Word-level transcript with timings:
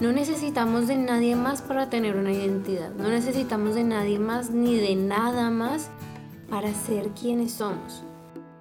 No 0.00 0.12
necesitamos 0.12 0.88
de 0.88 0.96
nadie 0.96 1.36
más 1.36 1.62
para 1.62 1.88
tener 1.88 2.16
una 2.16 2.32
identidad. 2.32 2.90
No 2.90 3.08
necesitamos 3.08 3.74
de 3.74 3.84
nadie 3.84 4.18
más 4.18 4.50
ni 4.50 4.76
de 4.76 4.96
nada 4.96 5.50
más 5.50 5.90
para 6.48 6.72
ser 6.74 7.08
quienes 7.10 7.52
somos. 7.52 8.04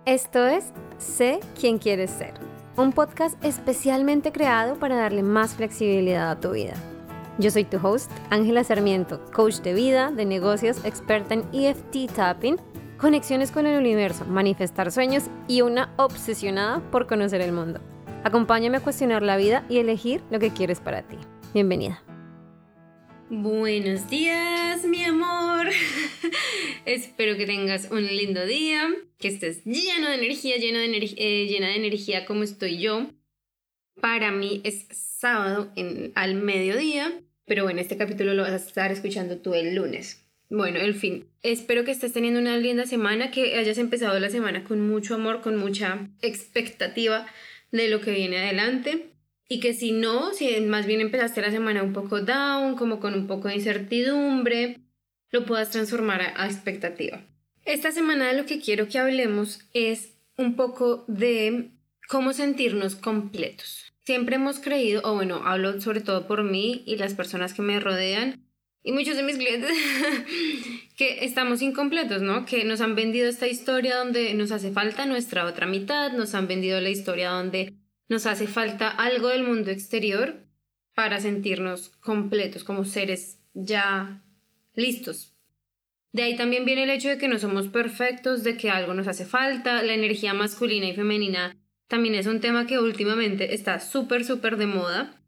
Esto 0.05 0.45
es 0.47 0.71
Sé 1.01 1.39
quién 1.59 1.79
quieres 1.79 2.11
ser, 2.11 2.35
un 2.77 2.91
podcast 2.91 3.43
especialmente 3.43 4.31
creado 4.31 4.75
para 4.75 4.95
darle 4.95 5.23
más 5.23 5.55
flexibilidad 5.55 6.29
a 6.29 6.39
tu 6.39 6.51
vida. 6.51 6.75
Yo 7.39 7.49
soy 7.49 7.63
tu 7.63 7.77
host, 7.77 8.11
Ángela 8.29 8.63
Sarmiento, 8.63 9.19
coach 9.33 9.61
de 9.61 9.73
vida, 9.73 10.11
de 10.11 10.25
negocios, 10.25 10.85
experta 10.85 11.33
en 11.33 11.43
EFT 11.53 12.11
tapping, 12.15 12.57
conexiones 12.99 13.49
con 13.49 13.65
el 13.65 13.79
universo, 13.79 14.25
manifestar 14.25 14.91
sueños 14.91 15.23
y 15.47 15.61
una 15.63 15.91
obsesionada 15.97 16.81
por 16.91 17.07
conocer 17.07 17.41
el 17.41 17.51
mundo. 17.51 17.79
Acompáñame 18.23 18.77
a 18.77 18.81
cuestionar 18.81 19.23
la 19.23 19.35
vida 19.35 19.65
y 19.67 19.79
elegir 19.79 20.21
lo 20.29 20.39
que 20.39 20.51
quieres 20.51 20.79
para 20.79 21.01
ti. 21.01 21.17
Bienvenida. 21.55 22.03
Buenos 23.31 24.09
días, 24.09 24.85
mi 24.85 25.03
amor. 25.03 25.67
Espero 26.85 27.35
que 27.35 27.47
tengas 27.47 27.89
un 27.89 28.05
lindo 28.05 28.45
día, 28.45 28.89
que 29.17 29.29
estés 29.29 29.63
lleno 29.65 30.09
de 30.09 30.15
energía, 30.15 30.57
lleno 30.57 30.77
de 30.77 31.15
eh, 31.17 31.47
llena 31.47 31.69
de 31.69 31.77
energía 31.77 32.25
como 32.25 32.43
estoy 32.43 32.77
yo. 32.77 33.07
Para 33.99 34.31
mí 34.31 34.61
es 34.65 34.85
sábado 34.91 35.71
al 36.13 36.35
mediodía, 36.35 37.11
pero 37.45 37.63
bueno, 37.63 37.81
este 37.81 37.97
capítulo 37.97 38.35
lo 38.35 38.43
vas 38.43 38.51
a 38.51 38.55
estar 38.57 38.91
escuchando 38.91 39.37
tú 39.37 39.55
el 39.55 39.73
lunes. 39.73 40.23
Bueno, 40.49 40.79
en 40.79 40.93
fin, 40.93 41.25
espero 41.41 41.85
que 41.85 41.91
estés 41.91 42.13
teniendo 42.13 42.39
una 42.39 42.57
linda 42.57 42.85
semana, 42.85 43.31
que 43.31 43.55
hayas 43.55 43.77
empezado 43.77 44.19
la 44.19 44.29
semana 44.29 44.63
con 44.63 44.85
mucho 44.87 45.15
amor, 45.15 45.41
con 45.41 45.57
mucha 45.57 46.09
expectativa 46.21 47.25
de 47.71 47.89
lo 47.89 48.01
que 48.01 48.11
viene 48.11 48.37
adelante. 48.37 49.07
Y 49.47 49.59
que 49.59 49.73
si 49.73 49.91
no, 49.91 50.33
si 50.33 50.61
más 50.61 50.85
bien 50.85 51.01
empezaste 51.01 51.41
la 51.41 51.51
semana 51.51 51.83
un 51.83 51.93
poco 51.93 52.21
down, 52.21 52.75
como 52.75 52.99
con 52.99 53.13
un 53.13 53.27
poco 53.27 53.49
de 53.49 53.55
incertidumbre, 53.55 54.79
lo 55.29 55.45
puedas 55.45 55.71
transformar 55.71 56.21
a, 56.35 56.45
expectativa. 56.45 57.21
Esta 57.65 57.91
semana 57.91 58.27
de 58.27 58.37
lo 58.37 58.45
que 58.45 58.61
quiero 58.61 58.87
que 58.87 58.99
hablemos 58.99 59.59
es 59.73 60.13
un 60.37 60.55
poco 60.55 61.03
de 61.07 61.71
cómo 62.07 62.33
sentirnos 62.33 62.95
completos. 62.95 63.91
Siempre 64.05 64.35
hemos 64.35 64.59
creído, 64.59 65.01
o 65.03 65.15
bueno, 65.15 65.41
hablo 65.45 65.79
sobre 65.79 66.01
todo 66.01 66.27
por 66.27 66.43
mí 66.43 66.83
y 66.85 66.95
las 66.95 67.13
personas 67.13 67.53
que 67.53 67.61
me 67.61 67.79
rodean 67.79 68.41
y 68.83 68.91
muchos 68.91 69.15
de 69.15 69.23
mis 69.23 69.37
clientes, 69.37 69.71
que 70.97 71.23
estamos 71.25 71.61
incompletos, 71.61 72.21
¿no? 72.21 72.45
Que 72.45 72.63
nos 72.63 72.81
han 72.81 72.95
vendido 72.95 73.29
esta 73.29 73.47
historia 73.47 73.97
donde 73.97 74.33
nos 74.33 74.51
hace 74.51 74.71
falta 74.71 75.05
nuestra 75.05 75.45
otra 75.45 75.67
mitad, 75.67 76.11
nos 76.13 76.33
han 76.33 76.47
vendido 76.47 76.79
la 76.81 76.89
historia 76.89 77.31
donde 77.31 77.75
nos 78.09 78.25
hace 78.25 78.47
falta 78.47 78.89
algo 78.89 79.29
del 79.29 79.43
mundo 79.43 79.71
exterior 79.71 80.45
para 80.93 81.19
sentirnos 81.19 81.89
completos 82.01 82.63
como 82.63 82.83
seres 82.85 83.39
ya 83.53 84.23
listos. 84.75 85.35
De 86.11 86.23
ahí 86.23 86.35
también 86.35 86.65
viene 86.65 86.83
el 86.83 86.89
hecho 86.89 87.07
de 87.07 87.17
que 87.17 87.29
no 87.29 87.39
somos 87.39 87.69
perfectos, 87.69 88.43
de 88.43 88.57
que 88.57 88.69
algo 88.69 88.93
nos 88.93 89.07
hace 89.07 89.25
falta, 89.25 89.81
la 89.81 89.93
energía 89.93 90.33
masculina 90.33 90.87
y 90.87 90.95
femenina 90.95 91.55
también 91.91 92.15
es 92.15 92.25
un 92.25 92.39
tema 92.39 92.67
que 92.67 92.79
últimamente 92.79 93.53
está 93.53 93.81
súper, 93.81 94.23
súper 94.23 94.55
de 94.55 94.65
moda 94.65 95.21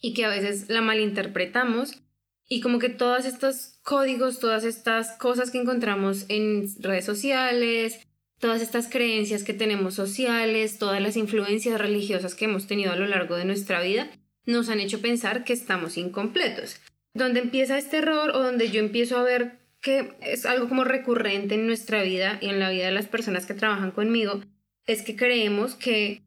y 0.00 0.14
que 0.14 0.24
a 0.24 0.28
veces 0.28 0.68
la 0.68 0.80
malinterpretamos 0.80 2.04
y 2.48 2.60
como 2.60 2.78
que 2.78 2.88
todos 2.88 3.26
estos 3.26 3.78
códigos, 3.82 4.40
todas 4.40 4.64
estas 4.64 5.12
cosas 5.18 5.50
que 5.50 5.58
encontramos 5.58 6.24
en 6.28 6.66
redes 6.80 7.04
sociales, 7.04 8.00
todas 8.38 8.62
estas 8.62 8.88
creencias 8.88 9.44
que 9.44 9.52
tenemos 9.52 9.94
sociales, 9.94 10.78
todas 10.78 11.02
las 11.02 11.16
influencias 11.16 11.78
religiosas 11.78 12.34
que 12.34 12.46
hemos 12.46 12.66
tenido 12.66 12.92
a 12.92 12.96
lo 12.96 13.06
largo 13.06 13.36
de 13.36 13.44
nuestra 13.44 13.82
vida, 13.82 14.10
nos 14.46 14.70
han 14.70 14.80
hecho 14.80 15.02
pensar 15.02 15.44
que 15.44 15.52
estamos 15.52 15.98
incompletos. 15.98 16.80
Donde 17.12 17.40
empieza 17.40 17.76
este 17.76 17.98
error 17.98 18.30
o 18.30 18.42
donde 18.42 18.70
yo 18.70 18.80
empiezo 18.80 19.18
a 19.18 19.22
ver 19.22 19.58
que 19.80 20.14
es 20.22 20.46
algo 20.46 20.68
como 20.68 20.84
recurrente 20.84 21.54
en 21.54 21.66
nuestra 21.66 22.02
vida 22.02 22.38
y 22.40 22.48
en 22.48 22.58
la 22.58 22.70
vida 22.70 22.86
de 22.86 22.92
las 22.92 23.06
personas 23.06 23.46
que 23.46 23.54
trabajan 23.54 23.90
conmigo, 23.90 24.40
es 24.86 25.02
que 25.02 25.16
creemos 25.16 25.74
que 25.74 26.22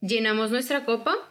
llenamos 0.00 0.50
nuestra 0.50 0.84
copa 0.84 1.27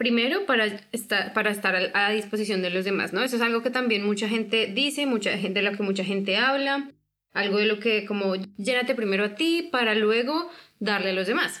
primero 0.00 0.46
para 0.46 0.64
estar, 0.92 1.90
a 1.92 2.10
disposición 2.10 2.62
de 2.62 2.70
los 2.70 2.86
demás, 2.86 3.12
¿no? 3.12 3.22
Eso 3.22 3.36
es 3.36 3.42
algo 3.42 3.62
que 3.62 3.68
también 3.68 4.02
mucha 4.02 4.30
gente 4.30 4.66
dice, 4.74 5.04
mucha 5.04 5.36
gente, 5.36 5.60
de 5.60 5.70
lo 5.70 5.76
que 5.76 5.82
mucha 5.82 6.04
gente 6.04 6.38
habla, 6.38 6.90
algo 7.34 7.58
de 7.58 7.66
lo 7.66 7.80
que 7.80 8.06
como 8.06 8.34
llénate 8.56 8.94
primero 8.94 9.24
a 9.26 9.34
ti 9.34 9.68
para 9.70 9.94
luego 9.94 10.48
darle 10.78 11.10
a 11.10 11.12
los 11.12 11.26
demás. 11.26 11.60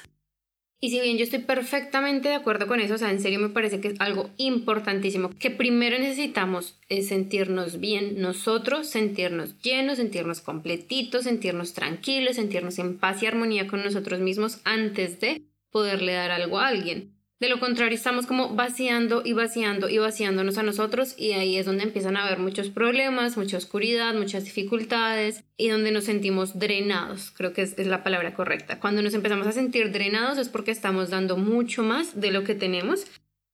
Y 0.80 0.88
si 0.88 1.02
bien 1.02 1.18
yo 1.18 1.24
estoy 1.24 1.40
perfectamente 1.40 2.30
de 2.30 2.34
acuerdo 2.36 2.66
con 2.66 2.80
eso, 2.80 2.94
o 2.94 2.98
sea, 2.98 3.10
en 3.10 3.20
serio 3.20 3.40
me 3.40 3.50
parece 3.50 3.82
que 3.82 3.88
es 3.88 4.00
algo 4.00 4.30
importantísimo, 4.38 5.28
que 5.38 5.50
primero 5.50 5.98
necesitamos 5.98 6.78
es 6.88 7.08
sentirnos 7.08 7.78
bien 7.78 8.22
nosotros, 8.22 8.88
sentirnos 8.88 9.60
llenos, 9.60 9.98
sentirnos 9.98 10.40
completitos, 10.40 11.24
sentirnos 11.24 11.74
tranquilos, 11.74 12.36
sentirnos 12.36 12.78
en 12.78 12.96
paz 12.96 13.22
y 13.22 13.26
armonía 13.26 13.66
con 13.66 13.84
nosotros 13.84 14.20
mismos 14.20 14.62
antes 14.64 15.20
de 15.20 15.42
poderle 15.70 16.14
dar 16.14 16.30
algo 16.30 16.58
a 16.58 16.68
alguien. 16.68 17.19
De 17.40 17.48
lo 17.48 17.58
contrario, 17.58 17.96
estamos 17.96 18.26
como 18.26 18.54
vaciando 18.54 19.22
y 19.24 19.32
vaciando 19.32 19.88
y 19.88 19.96
vaciándonos 19.96 20.58
a 20.58 20.62
nosotros 20.62 21.14
y 21.16 21.32
ahí 21.32 21.56
es 21.56 21.64
donde 21.64 21.84
empiezan 21.84 22.18
a 22.18 22.26
haber 22.26 22.38
muchos 22.38 22.68
problemas, 22.68 23.38
mucha 23.38 23.56
oscuridad, 23.56 24.12
muchas 24.12 24.44
dificultades 24.44 25.42
y 25.56 25.68
donde 25.70 25.90
nos 25.90 26.04
sentimos 26.04 26.58
drenados, 26.58 27.30
creo 27.30 27.54
que 27.54 27.62
es, 27.62 27.78
es, 27.78 27.86
la 27.86 28.04
palabra 28.04 28.34
correcta. 28.34 28.78
Cuando 28.78 29.00
nos 29.00 29.14
empezamos 29.14 29.46
a 29.46 29.52
sentir 29.52 29.90
drenados 29.90 30.36
es 30.36 30.50
porque 30.50 30.70
estamos 30.70 31.08
dando 31.08 31.38
mucho 31.38 31.82
más 31.82 32.20
de 32.20 32.30
lo 32.30 32.44
que 32.44 32.54
tenemos 32.54 33.06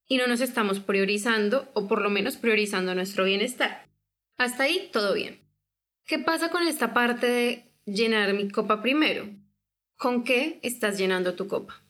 y 0.09 0.17
no 0.17 0.27
nos 0.27 0.41
estamos 0.41 0.81
priorizando 0.81 1.71
o 1.75 1.87
por 1.87 2.03
lo 2.03 2.11
menos 2.11 2.37
priorizando 2.37 2.93
nuestro 2.93 3.23
bienestar. 3.23 3.87
Hasta 4.37 4.65
ahí 4.65 4.91
todo 4.93 5.15
bien. 5.15 5.39
¿Qué 6.07 6.19
pasa 6.19 6.51
con 6.51 6.65
esta 6.65 6.93
parte 6.93 7.29
de 7.29 7.65
llenar 7.85 8.35
mi 8.35 8.51
copa 8.51 8.83
primero? 8.83 9.29
¿Con 9.97 10.25
qué 10.25 10.59
estás 10.65 10.99
llenando 10.99 11.35
tu 11.35 11.47
copa? 11.47 11.86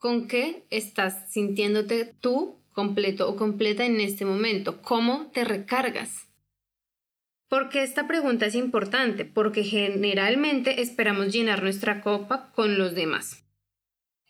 Con 0.00 0.26
qué 0.28 0.64
estás 0.70 1.30
sintiéndote 1.30 2.06
tú 2.20 2.56
completo 2.72 3.28
o 3.28 3.36
completa 3.36 3.84
en 3.84 4.00
este 4.00 4.24
momento, 4.24 4.80
cómo 4.80 5.30
te 5.32 5.44
recargas. 5.44 6.28
Porque 7.48 7.82
esta 7.82 8.08
pregunta 8.08 8.46
es 8.46 8.54
importante? 8.54 9.26
Porque 9.26 9.62
generalmente 9.62 10.80
esperamos 10.80 11.32
llenar 11.32 11.62
nuestra 11.62 12.00
copa 12.00 12.50
con 12.54 12.78
los 12.78 12.94
demás. 12.94 13.44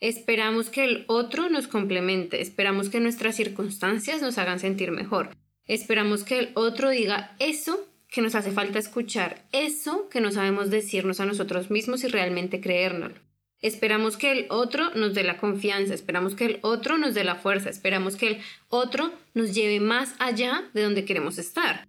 Esperamos 0.01 0.69
que 0.69 0.83
el 0.83 1.05
otro 1.07 1.49
nos 1.49 1.67
complemente, 1.67 2.41
esperamos 2.41 2.89
que 2.89 2.99
nuestras 2.99 3.35
circunstancias 3.35 4.21
nos 4.21 4.37
hagan 4.37 4.59
sentir 4.59 4.91
mejor, 4.91 5.29
esperamos 5.65 6.23
que 6.23 6.39
el 6.39 6.51
otro 6.55 6.89
diga 6.89 7.35
eso 7.39 7.87
que 8.09 8.21
nos 8.21 8.35
hace 8.35 8.51
falta 8.51 8.79
escuchar, 8.79 9.45
eso 9.53 10.09
que 10.09 10.19
no 10.19 10.31
sabemos 10.31 10.69
decirnos 10.69 11.21
a 11.21 11.25
nosotros 11.25 11.71
mismos 11.71 12.03
y 12.03 12.07
realmente 12.07 12.59
creérnoslo. 12.59 13.30
Esperamos 13.61 14.17
que 14.17 14.31
el 14.31 14.45
otro 14.49 14.89
nos 14.95 15.13
dé 15.13 15.23
la 15.23 15.37
confianza, 15.37 15.93
esperamos 15.93 16.35
que 16.35 16.45
el 16.45 16.59
otro 16.61 16.97
nos 16.97 17.13
dé 17.13 17.23
la 17.23 17.35
fuerza, 17.35 17.69
esperamos 17.69 18.15
que 18.15 18.27
el 18.27 18.37
otro 18.69 19.13
nos 19.33 19.53
lleve 19.53 19.79
más 19.79 20.15
allá 20.19 20.69
de 20.73 20.81
donde 20.81 21.05
queremos 21.05 21.37
estar. 21.37 21.87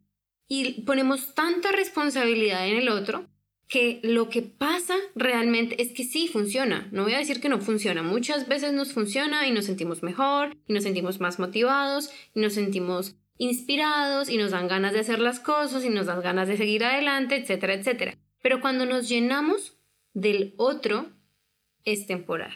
Y 0.48 0.82
ponemos 0.82 1.34
tanta 1.34 1.72
responsabilidad 1.72 2.68
en 2.68 2.76
el 2.76 2.90
otro 2.90 3.26
que 3.72 4.00
lo 4.02 4.28
que 4.28 4.42
pasa 4.42 4.94
realmente 5.14 5.80
es 5.80 5.92
que 5.92 6.04
sí 6.04 6.28
funciona. 6.28 6.88
No 6.92 7.04
voy 7.04 7.14
a 7.14 7.18
decir 7.18 7.40
que 7.40 7.48
no 7.48 7.58
funciona. 7.58 8.02
Muchas 8.02 8.46
veces 8.46 8.74
nos 8.74 8.92
funciona 8.92 9.46
y 9.46 9.50
nos 9.50 9.64
sentimos 9.64 10.02
mejor, 10.02 10.54
y 10.68 10.74
nos 10.74 10.82
sentimos 10.82 11.20
más 11.20 11.38
motivados, 11.38 12.10
y 12.34 12.40
nos 12.40 12.52
sentimos 12.52 13.16
inspirados, 13.38 14.28
y 14.28 14.36
nos 14.36 14.50
dan 14.50 14.68
ganas 14.68 14.92
de 14.92 15.00
hacer 15.00 15.20
las 15.20 15.40
cosas, 15.40 15.86
y 15.86 15.88
nos 15.88 16.04
dan 16.04 16.20
ganas 16.20 16.48
de 16.48 16.58
seguir 16.58 16.84
adelante, 16.84 17.36
etcétera, 17.36 17.72
etcétera. 17.72 18.18
Pero 18.42 18.60
cuando 18.60 18.84
nos 18.84 19.08
llenamos 19.08 19.78
del 20.12 20.52
otro, 20.58 21.06
es 21.84 22.06
temporal. 22.06 22.54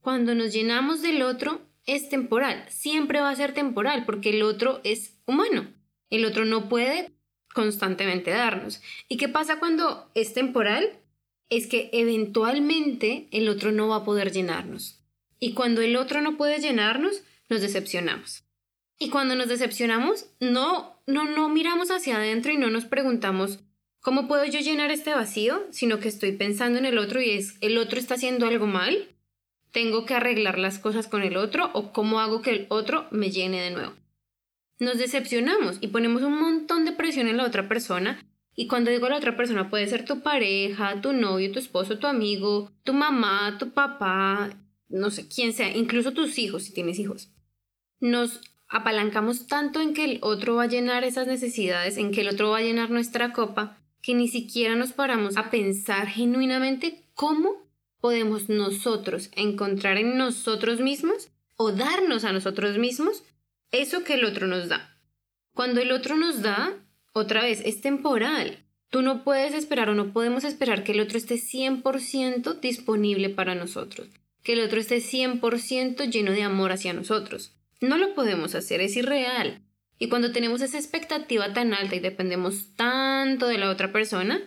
Cuando 0.00 0.34
nos 0.34 0.52
llenamos 0.52 1.02
del 1.02 1.22
otro, 1.22 1.60
es 1.86 2.08
temporal. 2.08 2.64
Siempre 2.68 3.20
va 3.20 3.30
a 3.30 3.36
ser 3.36 3.52
temporal 3.52 4.04
porque 4.06 4.30
el 4.30 4.42
otro 4.42 4.80
es 4.84 5.18
humano. 5.26 5.72
El 6.08 6.24
otro 6.24 6.44
no 6.44 6.68
puede 6.68 7.12
constantemente 7.52 8.30
darnos. 8.30 8.80
¿Y 9.08 9.16
qué 9.16 9.28
pasa 9.28 9.58
cuando 9.58 10.10
es 10.14 10.32
temporal? 10.32 11.00
Es 11.48 11.66
que 11.66 11.90
eventualmente 11.92 13.28
el 13.32 13.48
otro 13.48 13.72
no 13.72 13.88
va 13.88 13.96
a 13.96 14.04
poder 14.04 14.32
llenarnos. 14.32 15.02
Y 15.38 15.54
cuando 15.54 15.80
el 15.80 15.96
otro 15.96 16.20
no 16.20 16.36
puede 16.36 16.60
llenarnos, 16.60 17.22
nos 17.48 17.60
decepcionamos. 17.60 18.44
Y 18.98 19.08
cuando 19.08 19.34
nos 19.34 19.48
decepcionamos, 19.48 20.26
no, 20.40 21.02
no, 21.06 21.24
no 21.24 21.48
miramos 21.48 21.90
hacia 21.90 22.18
adentro 22.18 22.52
y 22.52 22.58
no 22.58 22.70
nos 22.70 22.84
preguntamos, 22.84 23.60
¿Cómo 24.00 24.28
puedo 24.28 24.44
yo 24.46 24.60
llenar 24.60 24.90
este 24.90 25.14
vacío? 25.14 25.62
Sino 25.70 26.00
que 26.00 26.08
estoy 26.08 26.32
pensando 26.32 26.78
en 26.78 26.86
el 26.86 26.98
otro 26.98 27.20
y 27.20 27.30
es, 27.30 27.56
¿el 27.60 27.76
otro 27.76 27.98
está 27.98 28.14
haciendo 28.14 28.46
algo 28.46 28.66
mal? 28.66 29.08
¿Tengo 29.72 30.06
que 30.06 30.14
arreglar 30.14 30.58
las 30.58 30.78
cosas 30.78 31.06
con 31.06 31.22
el 31.22 31.36
otro 31.36 31.70
o 31.74 31.92
cómo 31.92 32.20
hago 32.20 32.40
que 32.40 32.50
el 32.50 32.66
otro 32.70 33.06
me 33.10 33.30
llene 33.30 33.60
de 33.60 33.70
nuevo? 33.70 33.92
Nos 34.78 34.96
decepcionamos 34.96 35.76
y 35.82 35.88
ponemos 35.88 36.22
un 36.22 36.40
montón 36.40 36.86
de 36.86 36.92
presión 36.92 37.28
en 37.28 37.36
la 37.36 37.44
otra 37.44 37.68
persona 37.68 38.26
y 38.56 38.66
cuando 38.66 38.90
digo 38.90 39.08
la 39.08 39.18
otra 39.18 39.36
persona 39.36 39.68
puede 39.68 39.86
ser 39.86 40.04
tu 40.06 40.22
pareja, 40.22 41.00
tu 41.02 41.12
novio, 41.12 41.52
tu 41.52 41.58
esposo, 41.58 41.98
tu 41.98 42.06
amigo, 42.06 42.72
tu 42.82 42.94
mamá, 42.94 43.58
tu 43.58 43.72
papá, 43.72 44.50
no 44.88 45.10
sé 45.10 45.28
quién 45.28 45.52
sea, 45.52 45.76
incluso 45.76 46.12
tus 46.12 46.38
hijos 46.38 46.64
si 46.64 46.72
tienes 46.72 46.98
hijos. 46.98 47.30
nos 48.00 48.40
apalancamos 48.68 49.46
tanto 49.46 49.80
en 49.80 49.94
que 49.94 50.04
el 50.04 50.18
otro 50.22 50.56
va 50.56 50.62
a 50.62 50.68
llenar 50.68 51.04
esas 51.04 51.26
necesidades, 51.26 51.96
en 51.96 52.12
que 52.12 52.20
el 52.20 52.28
otro 52.28 52.50
va 52.50 52.58
a 52.58 52.62
llenar 52.62 52.90
nuestra 52.90 53.32
copa, 53.32 53.79
que 54.02 54.14
ni 54.14 54.28
siquiera 54.28 54.74
nos 54.74 54.92
paramos 54.92 55.36
a 55.36 55.50
pensar 55.50 56.08
genuinamente 56.08 57.04
cómo 57.14 57.70
podemos 58.00 58.48
nosotros 58.48 59.30
encontrar 59.36 59.98
en 59.98 60.16
nosotros 60.16 60.80
mismos 60.80 61.28
o 61.56 61.72
darnos 61.72 62.24
a 62.24 62.32
nosotros 62.32 62.78
mismos 62.78 63.22
eso 63.70 64.02
que 64.04 64.14
el 64.14 64.24
otro 64.24 64.46
nos 64.46 64.68
da. 64.68 64.96
Cuando 65.54 65.80
el 65.80 65.92
otro 65.92 66.16
nos 66.16 66.42
da, 66.42 66.74
otra 67.12 67.42
vez, 67.42 67.60
es 67.64 67.80
temporal. 67.80 68.64
Tú 68.88 69.02
no 69.02 69.22
puedes 69.22 69.54
esperar 69.54 69.88
o 69.88 69.94
no 69.94 70.12
podemos 70.12 70.44
esperar 70.44 70.82
que 70.82 70.92
el 70.92 71.00
otro 71.00 71.18
esté 71.18 71.36
100% 71.36 72.60
disponible 72.60 73.28
para 73.28 73.54
nosotros, 73.54 74.08
que 74.42 74.54
el 74.54 74.60
otro 74.60 74.80
esté 74.80 74.98
100% 74.98 76.10
lleno 76.10 76.32
de 76.32 76.42
amor 76.42 76.72
hacia 76.72 76.92
nosotros. 76.92 77.52
No 77.80 77.98
lo 77.98 78.14
podemos 78.14 78.54
hacer, 78.54 78.80
es 78.80 78.96
irreal. 78.96 79.62
Y 80.02 80.08
cuando 80.08 80.32
tenemos 80.32 80.62
esa 80.62 80.78
expectativa 80.78 81.52
tan 81.52 81.74
alta 81.74 81.94
y 81.94 82.00
dependemos 82.00 82.74
tanto 82.74 83.46
de 83.46 83.58
la 83.58 83.68
otra 83.68 83.92
persona, 83.92 84.40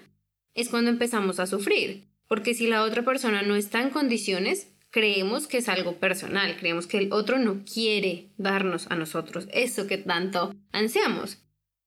es 0.56 0.68
cuando 0.68 0.90
empezamos 0.90 1.40
a 1.40 1.46
sufrir. 1.46 2.10
Porque 2.28 2.56
si 2.56 2.66
la 2.66 2.82
otra 2.82 3.06
persona 3.06 3.44
no 3.44 3.56
está 3.56 3.80
en 3.84 3.92
condiciones, 3.92 4.74
creemos 4.90 5.46
que 5.46 5.60
es 5.60 5.70
algo 5.70 6.00
personal, 6.00 6.58
creemos 6.58 6.88
que 6.88 6.98
el 6.98 7.14
otro 7.14 7.38
no 7.38 7.64
quiere 7.72 8.32
darnos 8.38 8.88
a 8.90 8.96
nosotros 8.96 9.48
eso 9.54 9.86
que 9.86 10.00
tanto 10.00 10.56
ansiamos. 10.72 11.38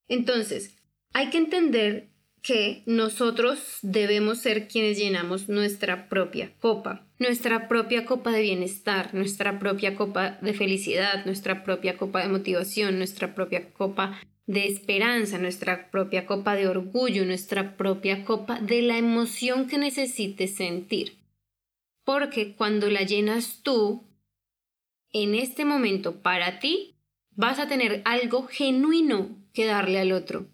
Entonces, 0.07 0.77
hay 1.13 1.31
que 1.31 1.39
entender 1.39 2.11
que 2.47 2.85
nosotros 2.87 3.81
debemos 3.83 4.39
ser 4.39 4.69
quienes 4.69 4.97
llenamos 4.97 5.49
nuestra 5.49 6.09
propia 6.09 6.53
copa, 6.61 7.05
nuestra 7.19 7.67
propia 7.67 8.07
copa 8.07 8.31
de 8.31 8.43
bienestar, 8.43 9.13
nuestra 9.15 9.59
propia 9.59 9.97
copa 9.97 10.39
de 10.41 10.55
felicidad, 10.55 11.27
nuestra 11.27 11.65
propia 11.65 11.97
copa 11.97 12.23
de 12.23 12.29
motivación, 12.29 12.99
nuestra 12.99 13.35
propia 13.35 13.73
copa 13.73 14.21
de 14.47 14.65
esperanza, 14.69 15.39
nuestra 15.39 15.91
propia 15.91 16.25
copa 16.25 16.55
de 16.55 16.69
orgullo, 16.69 17.25
nuestra 17.25 17.77
propia 17.77 18.25
copa 18.25 18.61
de 18.61 18.81
la 18.83 18.97
emoción 18.97 19.67
que 19.67 19.79
necesites 19.79 20.55
sentir. 20.55 21.19
Porque 22.05 22.55
cuando 22.55 22.89
la 22.91 23.03
llenas 23.03 23.63
tú, 23.65 24.07
en 25.13 25.35
este 25.35 25.65
momento 25.65 26.23
para 26.23 26.61
ti, 26.61 26.95
vas 27.33 27.59
a 27.59 27.67
tener 27.67 28.03
algo 28.05 28.47
genuino 28.47 29.37
que 29.53 29.67
darle 29.67 29.99
al 29.99 30.13
otro 30.13 30.47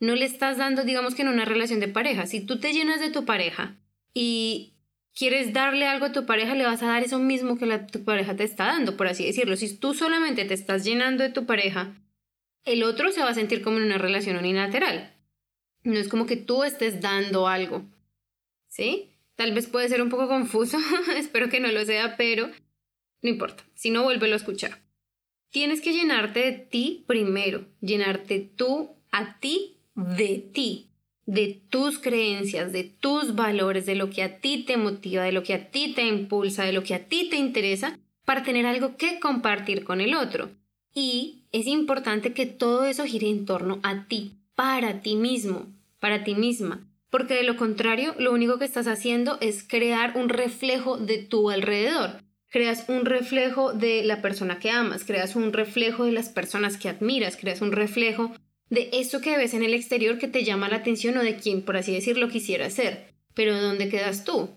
no 0.00 0.14
le 0.14 0.24
estás 0.24 0.58
dando, 0.58 0.84
digamos 0.84 1.14
que 1.14 1.22
en 1.22 1.28
una 1.28 1.44
relación 1.44 1.80
de 1.80 1.88
pareja, 1.88 2.26
si 2.26 2.40
tú 2.40 2.58
te 2.58 2.72
llenas 2.72 3.00
de 3.00 3.10
tu 3.10 3.24
pareja 3.24 3.76
y 4.12 4.74
quieres 5.14 5.52
darle 5.52 5.86
algo 5.86 6.06
a 6.06 6.12
tu 6.12 6.26
pareja, 6.26 6.54
le 6.54 6.66
vas 6.66 6.82
a 6.82 6.86
dar 6.86 7.02
eso 7.02 7.18
mismo 7.18 7.56
que 7.56 7.66
tu 7.90 8.04
pareja 8.04 8.36
te 8.36 8.44
está 8.44 8.66
dando, 8.66 8.96
por 8.96 9.06
así 9.06 9.24
decirlo. 9.24 9.56
Si 9.56 9.76
tú 9.76 9.94
solamente 9.94 10.44
te 10.44 10.54
estás 10.54 10.84
llenando 10.84 11.22
de 11.22 11.30
tu 11.30 11.46
pareja, 11.46 11.94
el 12.64 12.82
otro 12.82 13.12
se 13.12 13.22
va 13.22 13.30
a 13.30 13.34
sentir 13.34 13.62
como 13.62 13.78
en 13.78 13.84
una 13.84 13.98
relación 13.98 14.36
unilateral. 14.36 15.14
No 15.82 15.98
es 15.98 16.08
como 16.08 16.26
que 16.26 16.36
tú 16.36 16.64
estés 16.64 17.00
dando 17.00 17.46
algo. 17.46 17.84
¿Sí? 18.68 19.10
Tal 19.36 19.52
vez 19.52 19.66
puede 19.66 19.88
ser 19.88 20.02
un 20.02 20.08
poco 20.08 20.28
confuso, 20.28 20.78
espero 21.16 21.48
que 21.48 21.60
no 21.60 21.68
lo 21.68 21.84
sea, 21.84 22.16
pero 22.16 22.50
no 23.22 23.30
importa. 23.30 23.64
Si 23.74 23.90
no, 23.90 24.02
vuélvelo 24.02 24.34
a 24.34 24.38
escuchar. 24.38 24.82
Tienes 25.50 25.80
que 25.80 25.92
llenarte 25.92 26.40
de 26.40 26.52
ti 26.52 27.04
primero, 27.06 27.66
llenarte 27.80 28.40
tú 28.40 28.96
a 29.12 29.38
ti 29.38 29.73
de 29.94 30.38
ti, 30.52 30.90
de 31.26 31.62
tus 31.70 31.98
creencias, 31.98 32.72
de 32.72 32.84
tus 32.84 33.34
valores, 33.34 33.86
de 33.86 33.94
lo 33.94 34.10
que 34.10 34.22
a 34.22 34.40
ti 34.40 34.64
te 34.66 34.76
motiva, 34.76 35.22
de 35.22 35.32
lo 35.32 35.42
que 35.42 35.54
a 35.54 35.70
ti 35.70 35.92
te 35.94 36.06
impulsa, 36.06 36.64
de 36.64 36.72
lo 36.72 36.82
que 36.82 36.94
a 36.94 37.06
ti 37.06 37.28
te 37.30 37.36
interesa, 37.36 37.98
para 38.24 38.42
tener 38.42 38.66
algo 38.66 38.96
que 38.96 39.20
compartir 39.20 39.84
con 39.84 40.00
el 40.00 40.14
otro. 40.14 40.50
Y 40.92 41.44
es 41.52 41.66
importante 41.66 42.32
que 42.32 42.46
todo 42.46 42.84
eso 42.84 43.04
gire 43.04 43.28
en 43.28 43.46
torno 43.46 43.80
a 43.82 44.06
ti, 44.06 44.38
para 44.54 45.02
ti 45.02 45.16
mismo, 45.16 45.66
para 45.98 46.24
ti 46.24 46.34
misma, 46.34 46.86
porque 47.10 47.34
de 47.34 47.44
lo 47.44 47.56
contrario, 47.56 48.14
lo 48.18 48.32
único 48.32 48.58
que 48.58 48.64
estás 48.64 48.86
haciendo 48.86 49.38
es 49.40 49.62
crear 49.62 50.16
un 50.16 50.28
reflejo 50.28 50.96
de 50.96 51.18
tu 51.18 51.50
alrededor. 51.50 52.22
Creas 52.50 52.88
un 52.88 53.04
reflejo 53.04 53.72
de 53.72 54.04
la 54.04 54.20
persona 54.22 54.58
que 54.58 54.70
amas, 54.70 55.04
creas 55.04 55.34
un 55.34 55.52
reflejo 55.52 56.04
de 56.04 56.12
las 56.12 56.28
personas 56.28 56.76
que 56.76 56.88
admiras, 56.88 57.36
creas 57.36 57.60
un 57.60 57.72
reflejo 57.72 58.32
de 58.70 58.90
eso 58.92 59.20
que 59.20 59.36
ves 59.36 59.54
en 59.54 59.62
el 59.62 59.74
exterior 59.74 60.18
que 60.18 60.28
te 60.28 60.44
llama 60.44 60.68
la 60.68 60.76
atención 60.76 61.16
o 61.16 61.22
de 61.22 61.36
quien, 61.36 61.62
por 61.62 61.76
así 61.76 61.92
decirlo, 61.92 62.28
quisiera 62.28 62.70
ser. 62.70 63.14
Pero 63.34 63.60
¿dónde 63.60 63.88
quedas 63.88 64.24
tú? 64.24 64.50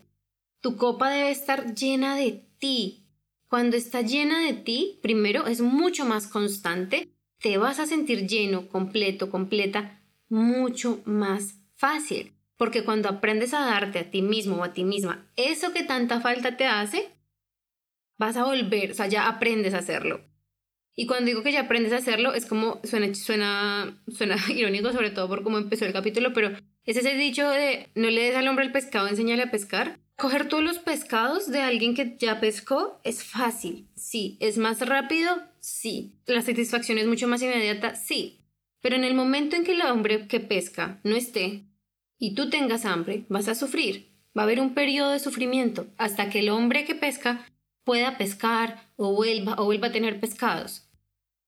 Tu 0.62 0.78
copa 0.78 1.10
debe 1.10 1.32
estar 1.32 1.76
llena 1.76 2.16
de 2.16 2.44
ti. 2.58 3.06
Cuando 3.48 3.78
está 3.78 4.02
llena 4.02 4.46
de 4.46 4.54
ti, 4.54 5.00
primero 5.02 5.48
es 5.48 5.62
mucho 5.62 6.06
más 6.06 6.28
constante, 6.28 7.08
te 7.40 7.58
vas 7.58 7.80
a 7.80 7.86
sentir 7.86 8.28
lleno, 8.28 8.68
completo, 8.68 9.30
completa, 9.30 10.02
mucho 10.30 11.02
más 11.06 11.60
fácil. 11.76 12.34
Porque 12.58 12.84
cuando 12.84 13.08
aprendes 13.08 13.54
a 13.54 13.66
darte 13.66 14.00
a 14.00 14.10
ti 14.10 14.22
mismo 14.22 14.58
o 14.58 14.64
a 14.64 14.74
ti 14.74 14.84
misma 14.84 15.28
eso 15.36 15.72
que 15.74 15.84
tanta 15.84 16.20
falta 16.22 16.58
te 16.58 16.66
hace, 16.66 17.10
vas 18.18 18.36
a 18.36 18.46
volver, 18.46 18.92
o 18.92 18.94
sea, 18.96 19.08
ya 19.08 19.28
aprendes 19.28 19.74
a 19.74 19.80
hacerlo. 19.80 20.22
Y 21.00 21.06
cuando 21.06 21.28
digo 21.28 21.44
que 21.44 21.52
ya 21.52 21.62
aprendes 21.62 21.94
a 21.94 21.98
hacerlo, 21.98 22.34
es 22.34 22.48
como 22.48 22.82
suena, 22.84 23.14
suena, 23.14 23.96
suena 24.08 24.36
irónico, 24.50 24.92
sobre 24.92 25.12
todo 25.12 25.28
por 25.28 25.44
cómo 25.44 25.60
empezó 25.60 25.86
el 25.86 25.94
capítulo, 25.94 26.34
pero 26.34 26.58
es 26.86 26.98
ese 26.98 27.14
dicho 27.14 27.48
de 27.48 27.88
no 27.94 28.10
le 28.10 28.24
des 28.24 28.36
al 28.36 28.48
hombre 28.48 28.66
el 28.66 28.72
pescado, 28.72 29.08
enséñale 29.08 29.44
a 29.44 29.52
pescar. 29.52 30.00
Coger 30.16 30.50
todos 30.50 30.64
los 30.64 30.80
pescados 30.80 31.52
de 31.52 31.62
alguien 31.62 31.94
que 31.94 32.18
ya 32.18 32.40
pescó 32.40 33.00
es 33.04 33.24
fácil, 33.24 33.88
sí. 33.96 34.38
¿Es 34.40 34.58
más 34.58 34.80
rápido? 34.88 35.38
Sí. 35.60 36.16
¿La 36.26 36.42
satisfacción 36.42 36.98
es 36.98 37.06
mucho 37.06 37.28
más 37.28 37.44
inmediata? 37.44 37.94
Sí. 37.94 38.40
Pero 38.82 38.96
en 38.96 39.04
el 39.04 39.14
momento 39.14 39.56
en 39.56 39.66
que 39.66 39.74
el 39.74 39.84
hombre 39.84 40.28
que 40.28 40.40
pesca 40.40 41.00
no 41.04 41.16
esté 41.16 41.66
y 42.18 42.34
tú 42.34 42.50
tengas 42.50 42.86
hambre, 42.86 43.26
vas 43.30 43.48
a 43.48 43.54
sufrir. 43.54 44.10
Va 44.36 44.42
a 44.42 44.46
haber 44.46 44.60
un 44.60 44.74
periodo 44.74 45.12
de 45.12 45.20
sufrimiento 45.20 45.86
hasta 45.98 46.32
que 46.32 46.40
el 46.40 46.50
hombre 46.50 46.86
que 46.86 46.96
pesca 46.96 47.46
pueda 47.84 48.18
pescar 48.18 48.90
o 48.96 49.14
vuelva 49.14 49.54
o 49.60 49.66
vuelva 49.66 49.88
a 49.88 49.92
tener 49.92 50.20
pescados. 50.20 50.87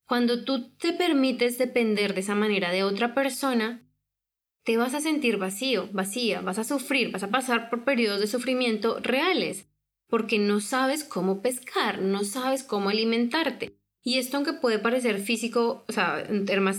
Cuando 0.10 0.44
tú 0.44 0.72
te 0.72 0.92
permites 0.92 1.60
depender 1.60 2.16
de 2.16 2.22
esa 2.22 2.34
manera 2.34 2.72
de 2.72 2.84
otra 2.84 3.14
persona, 3.14 3.88
te 4.64 4.76
vas 4.76 4.96
a 4.96 5.02
sentir 5.02 5.38
vacío, 5.38 5.88
vacía, 5.92 6.42
vas 6.42 6.58
a 6.58 6.64
sufrir, 6.64 7.12
vas 7.12 7.22
a 7.22 7.30
pasar 7.30 7.70
por 7.70 7.84
periodos 7.84 8.20
de 8.20 8.26
sufrimiento 8.26 9.00
reales, 9.02 9.70
porque 10.08 10.40
no 10.40 10.62
sabes 10.62 11.04
cómo 11.04 11.44
pescar, 11.44 12.02
no 12.02 12.24
sabes 12.24 12.64
cómo 12.64 12.90
alimentarte. 12.90 13.78
Y 14.02 14.18
esto 14.18 14.38
aunque 14.38 14.54
puede 14.54 14.80
parecer 14.80 15.20
físico, 15.20 15.86
o 15.88 15.92
sea, 15.92 16.28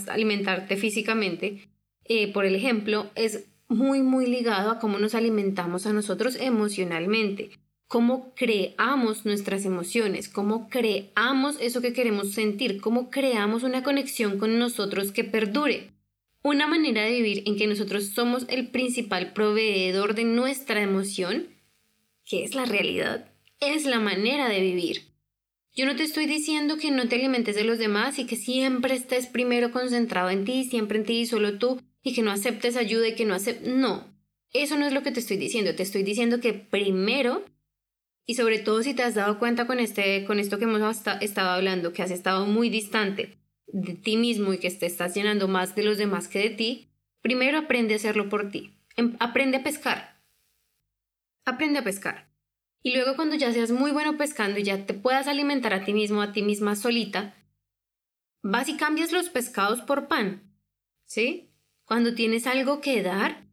alimentarte 0.09 0.75
físicamente, 0.75 1.71
eh, 2.03 2.33
por 2.33 2.43
el 2.43 2.53
ejemplo, 2.53 3.11
es 3.15 3.45
muy, 3.69 4.01
muy 4.01 4.25
ligado 4.25 4.71
a 4.71 4.79
cómo 4.79 4.99
nos 4.99 5.15
alimentamos 5.15 5.85
a 5.85 5.93
nosotros 5.93 6.35
emocionalmente 6.35 7.60
cómo 7.91 8.33
creamos 8.35 9.25
nuestras 9.25 9.65
emociones, 9.65 10.29
cómo 10.29 10.69
creamos 10.69 11.57
eso 11.59 11.81
que 11.81 11.91
queremos 11.91 12.31
sentir, 12.31 12.79
cómo 12.79 13.09
creamos 13.09 13.63
una 13.63 13.83
conexión 13.83 14.39
con 14.39 14.57
nosotros 14.57 15.11
que 15.11 15.25
perdure. 15.25 15.91
Una 16.41 16.67
manera 16.67 17.03
de 17.03 17.11
vivir 17.11 17.43
en 17.45 17.57
que 17.57 17.67
nosotros 17.67 18.05
somos 18.15 18.45
el 18.47 18.69
principal 18.69 19.33
proveedor 19.33 20.15
de 20.15 20.23
nuestra 20.23 20.81
emoción, 20.81 21.49
que 22.23 22.45
es 22.45 22.55
la 22.55 22.63
realidad, 22.63 23.29
es 23.59 23.83
la 23.83 23.99
manera 23.99 24.47
de 24.47 24.61
vivir. 24.61 25.01
Yo 25.75 25.85
no 25.85 25.97
te 25.97 26.03
estoy 26.03 26.27
diciendo 26.27 26.77
que 26.77 26.91
no 26.91 27.09
te 27.09 27.17
alimentes 27.17 27.57
de 27.57 27.65
los 27.65 27.77
demás 27.77 28.19
y 28.19 28.25
que 28.25 28.37
siempre 28.37 28.95
estés 28.95 29.27
primero 29.27 29.73
concentrado 29.73 30.29
en 30.29 30.45
ti, 30.45 30.63
siempre 30.63 30.99
en 30.99 31.05
ti 31.05 31.19
y 31.19 31.25
solo 31.25 31.57
tú, 31.57 31.81
y 32.03 32.13
que 32.13 32.21
no 32.21 32.31
aceptes 32.31 32.77
ayuda 32.77 33.09
y 33.09 33.15
que 33.15 33.25
no 33.25 33.33
aceptes... 33.33 33.67
No, 33.67 34.07
eso 34.53 34.77
no 34.77 34.85
es 34.85 34.93
lo 34.93 35.03
que 35.03 35.11
te 35.11 35.19
estoy 35.19 35.35
diciendo. 35.35 35.75
Te 35.75 35.83
estoy 35.83 36.03
diciendo 36.03 36.39
que 36.39 36.53
primero 36.53 37.43
y 38.31 38.33
sobre 38.33 38.59
todo 38.59 38.81
si 38.81 38.93
te 38.93 39.03
has 39.03 39.13
dado 39.13 39.37
cuenta 39.39 39.67
con, 39.67 39.81
este, 39.81 40.23
con 40.23 40.39
esto 40.39 40.57
que 40.57 40.63
hemos 40.63 40.81
estado 41.19 41.49
hablando, 41.49 41.91
que 41.91 42.01
has 42.01 42.11
estado 42.11 42.45
muy 42.45 42.69
distante 42.69 43.37
de 43.67 43.93
ti 43.93 44.15
mismo 44.15 44.53
y 44.53 44.57
que 44.57 44.71
te 44.71 44.85
estás 44.85 45.13
llenando 45.13 45.49
más 45.49 45.75
de 45.75 45.83
los 45.83 45.97
demás 45.97 46.29
que 46.29 46.39
de 46.39 46.51
ti, 46.51 46.87
primero 47.21 47.57
aprende 47.57 47.93
a 47.93 47.97
hacerlo 47.97 48.29
por 48.29 48.49
ti. 48.49 48.73
Em, 48.95 49.17
aprende 49.19 49.57
a 49.57 49.63
pescar. 49.63 50.23
Aprende 51.43 51.79
a 51.79 51.83
pescar. 51.83 52.31
Y 52.81 52.93
luego 52.93 53.17
cuando 53.17 53.35
ya 53.35 53.51
seas 53.51 53.71
muy 53.71 53.91
bueno 53.91 54.15
pescando 54.15 54.61
y 54.61 54.63
ya 54.63 54.85
te 54.85 54.93
puedas 54.93 55.27
alimentar 55.27 55.73
a 55.73 55.83
ti 55.83 55.91
mismo, 55.91 56.21
a 56.21 56.31
ti 56.31 56.41
misma 56.41 56.77
solita, 56.77 57.35
vas 58.41 58.69
y 58.69 58.77
cambias 58.77 59.11
los 59.11 59.27
pescados 59.27 59.81
por 59.81 60.07
pan. 60.07 60.55
¿Sí? 61.03 61.51
Cuando 61.83 62.15
tienes 62.15 62.47
algo 62.47 62.79
que 62.79 63.03
dar, 63.03 63.43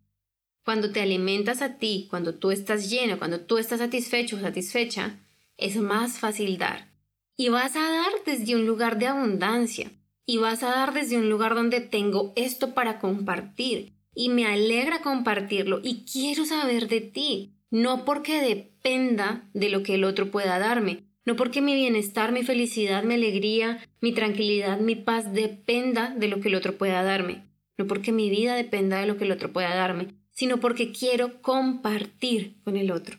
cuando 0.69 0.91
te 0.91 1.01
alimentas 1.01 1.63
a 1.63 1.79
ti, 1.79 2.09
cuando 2.11 2.35
tú 2.35 2.51
estás 2.51 2.91
lleno, 2.91 3.17
cuando 3.17 3.41
tú 3.41 3.57
estás 3.57 3.79
satisfecho 3.79 4.37
o 4.37 4.41
satisfecha, 4.41 5.19
es 5.57 5.77
más 5.77 6.19
fácil 6.19 6.59
dar. 6.59 6.93
Y 7.39 7.49
vas 7.49 7.75
a 7.75 7.91
dar 7.91 8.13
desde 8.27 8.55
un 8.55 8.67
lugar 8.67 8.99
de 8.99 9.07
abundancia. 9.07 9.91
Y 10.27 10.37
vas 10.37 10.63
a 10.63 10.69
dar 10.69 10.93
desde 10.93 11.17
un 11.17 11.31
lugar 11.31 11.55
donde 11.55 11.81
tengo 11.81 12.35
esto 12.37 12.75
para 12.75 12.99
compartir. 12.99 13.95
Y 14.15 14.29
me 14.29 14.45
alegra 14.45 15.01
compartirlo. 15.01 15.81
Y 15.83 16.05
quiero 16.05 16.45
saber 16.45 16.87
de 16.87 17.01
ti. 17.01 17.55
No 17.71 18.05
porque 18.05 18.43
dependa 18.43 19.49
de 19.55 19.71
lo 19.71 19.83
que 19.83 19.95
el 19.95 20.05
otro 20.05 20.31
pueda 20.31 20.59
darme, 20.59 21.05
no 21.25 21.35
porque 21.35 21.63
mi 21.63 21.77
bienestar, 21.77 22.31
mi 22.31 22.43
felicidad, 22.43 23.05
mi 23.05 23.15
alegría, 23.15 23.79
mi 24.03 24.13
tranquilidad, 24.13 24.81
mi 24.81 24.97
paz 24.97 25.33
dependa 25.33 26.15
de 26.15 26.29
lo 26.29 26.41
que 26.41 26.49
el 26.49 26.57
otro 26.57 26.77
pueda 26.77 27.03
darme, 27.03 27.49
no 27.79 27.87
porque 27.87 28.13
mi 28.13 28.29
vida 28.29 28.55
dependa 28.55 28.99
de 28.99 29.07
lo 29.07 29.17
que 29.17 29.25
el 29.25 29.33
otro 29.33 29.53
pueda 29.53 29.75
darme, 29.75 30.18
sino 30.38 30.61
porque 30.61 30.92
quiero 30.92 31.42
compartir 31.42 32.54
con 32.62 32.76
el 32.76 32.92
otro. 32.92 33.18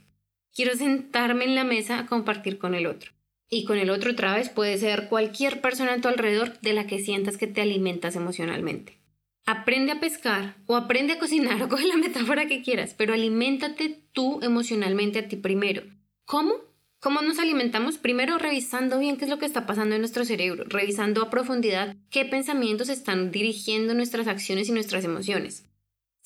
Quiero 0.55 0.73
sentarme 0.77 1.43
en 1.43 1.53
la 1.53 1.65
mesa 1.65 1.99
a 1.99 2.05
compartir 2.05 2.57
con 2.57 2.75
el 2.75 2.87
otro. 2.87 3.11
Y 3.49 3.65
con 3.65 3.77
el 3.77 3.89
otro 3.89 4.11
otra 4.11 4.33
vez 4.33 4.47
puede 4.47 4.77
ser 4.77 5.09
cualquier 5.09 5.59
persona 5.59 5.95
a 5.95 5.99
tu 5.99 6.07
alrededor 6.07 6.61
de 6.61 6.71
la 6.71 6.87
que 6.87 6.99
sientas 6.99 7.35
que 7.35 7.47
te 7.47 7.59
alimentas 7.59 8.15
emocionalmente. 8.15 9.01
Aprende 9.45 9.91
a 9.91 9.99
pescar 9.99 10.55
o 10.65 10.77
aprende 10.77 11.11
a 11.11 11.19
cocinar 11.19 11.61
o 11.61 11.67
coge 11.67 11.87
la 11.87 11.97
metáfora 11.97 12.47
que 12.47 12.61
quieras, 12.61 12.95
pero 12.97 13.13
aliméntate 13.13 14.01
tú 14.13 14.39
emocionalmente 14.41 15.19
a 15.19 15.27
ti 15.27 15.35
primero. 15.35 15.83
¿Cómo? 16.23 16.53
¿Cómo 17.01 17.21
nos 17.21 17.37
alimentamos? 17.39 17.97
Primero 17.97 18.37
revisando 18.37 18.97
bien 18.97 19.17
qué 19.17 19.25
es 19.25 19.29
lo 19.29 19.39
que 19.39 19.45
está 19.45 19.65
pasando 19.65 19.95
en 19.95 20.01
nuestro 20.01 20.23
cerebro, 20.23 20.63
revisando 20.69 21.21
a 21.21 21.29
profundidad 21.29 21.97
qué 22.11 22.23
pensamientos 22.23 22.87
están 22.87 23.29
dirigiendo 23.29 23.93
nuestras 23.93 24.27
acciones 24.27 24.69
y 24.69 24.71
nuestras 24.71 25.03
emociones. 25.03 25.68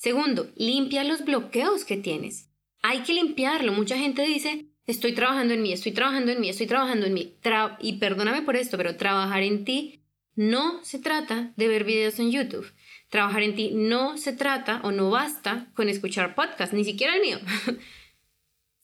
Segundo, 0.04 0.52
limpia 0.56 1.02
los 1.02 1.24
bloqueos 1.24 1.86
que 1.86 1.96
tienes. 1.96 2.50
Hay 2.82 2.98
que 3.04 3.14
limpiarlo. 3.14 3.72
Mucha 3.72 3.96
gente 3.96 4.20
dice, 4.20 4.66
estoy 4.86 5.14
trabajando 5.14 5.54
en 5.54 5.62
mí, 5.62 5.72
estoy 5.72 5.92
trabajando 5.92 6.30
en 6.30 6.42
mí, 6.42 6.50
estoy 6.50 6.66
trabajando 6.66 7.06
en 7.06 7.14
mí. 7.14 7.38
y 7.80 7.92
perdóname 7.94 8.42
por 8.42 8.54
esto, 8.54 8.76
pero 8.76 8.96
trabajar 8.96 9.42
en 9.42 9.64
ti 9.64 10.04
no 10.34 10.84
se 10.84 10.98
trata 10.98 11.54
de 11.56 11.68
ver 11.68 11.84
videos 11.84 12.18
en 12.18 12.30
YouTube. 12.30 12.70
Trabajar 13.08 13.44
en 13.44 13.54
ti 13.54 13.70
no 13.72 14.18
se 14.18 14.34
trata 14.34 14.82
o 14.84 14.92
no 14.92 15.08
basta 15.08 15.70
con 15.72 15.88
escuchar 15.88 16.34
podcasts, 16.34 16.74
ni 16.74 16.84
siquiera 16.84 17.14
el 17.14 17.22
mío. 17.22 17.38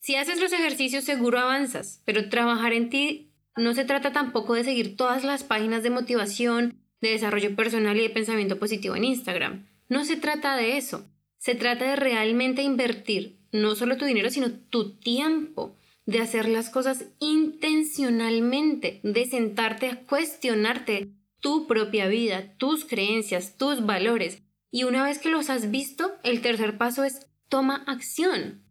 Si 0.03 0.17
haces 0.17 0.41
los 0.41 0.55
ejercicios 0.55 1.05
seguro 1.05 1.39
avanzas, 1.39 2.01
pero 2.07 2.31
trabajar 2.31 2.73
en 2.73 2.89
ti 2.89 3.35
no 3.55 3.75
se 3.75 3.85
trata 3.85 4.13
tampoco 4.13 4.55
de 4.55 4.65
seguir 4.65 4.97
todas 4.97 5.25
las 5.25 5.45
páginas 5.45 5.83
de 5.83 5.91
motivación, 5.91 6.81
de 7.03 7.11
desarrollo 7.11 7.55
personal 7.55 7.99
y 7.99 8.05
de 8.05 8.09
pensamiento 8.09 8.59
positivo 8.59 8.97
en 8.97 9.05
Instagram. 9.05 9.70
No 9.91 10.07
se 10.07 10.17
trata 10.17 10.57
de 10.57 10.79
eso. 10.79 11.11
Se 11.37 11.55
trata 11.55 11.85
de 11.85 11.97
realmente 11.97 12.63
invertir 12.63 13.41
no 13.53 13.75
solo 13.75 13.97
tu 13.97 14.05
dinero, 14.05 14.31
sino 14.31 14.53
tu 14.53 14.97
tiempo, 14.99 15.77
de 16.07 16.21
hacer 16.21 16.49
las 16.49 16.71
cosas 16.71 17.07
intencionalmente, 17.19 19.01
de 19.03 19.27
sentarte 19.27 19.89
a 19.89 20.01
cuestionarte 20.07 21.11
tu 21.41 21.67
propia 21.67 22.07
vida, 22.07 22.57
tus 22.57 22.85
creencias, 22.85 23.57
tus 23.57 23.85
valores. 23.85 24.43
Y 24.71 24.85
una 24.85 25.03
vez 25.03 25.19
que 25.19 25.29
los 25.29 25.51
has 25.51 25.71
visto, 25.71 26.13
el 26.23 26.41
tercer 26.41 26.79
paso 26.79 27.03
es 27.03 27.27
toma 27.49 27.83
acción. 27.87 28.65